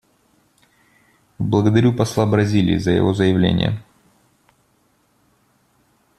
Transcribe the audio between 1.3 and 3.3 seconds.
Благодарю посла Бразилии за его